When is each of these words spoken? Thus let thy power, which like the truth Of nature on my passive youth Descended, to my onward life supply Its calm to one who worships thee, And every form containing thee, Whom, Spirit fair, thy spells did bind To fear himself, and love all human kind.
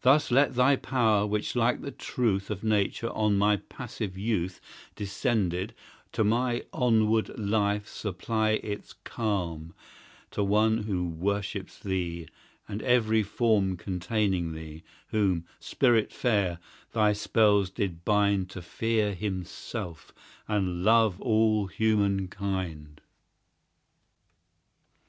Thus 0.00 0.32
let 0.32 0.54
thy 0.56 0.74
power, 0.74 1.24
which 1.28 1.54
like 1.54 1.80
the 1.80 1.92
truth 1.92 2.50
Of 2.50 2.64
nature 2.64 3.10
on 3.10 3.38
my 3.38 3.58
passive 3.58 4.18
youth 4.18 4.60
Descended, 4.96 5.74
to 6.10 6.24
my 6.24 6.64
onward 6.72 7.28
life 7.38 7.86
supply 7.86 8.50
Its 8.64 8.94
calm 9.04 9.74
to 10.32 10.42
one 10.42 10.78
who 10.78 11.06
worships 11.06 11.78
thee, 11.78 12.26
And 12.66 12.82
every 12.82 13.22
form 13.22 13.76
containing 13.76 14.54
thee, 14.54 14.82
Whom, 15.10 15.46
Spirit 15.60 16.12
fair, 16.12 16.58
thy 16.90 17.12
spells 17.12 17.70
did 17.70 18.04
bind 18.04 18.50
To 18.50 18.60
fear 18.60 19.14
himself, 19.14 20.12
and 20.48 20.82
love 20.82 21.20
all 21.20 21.68
human 21.68 22.26
kind. 22.26 23.00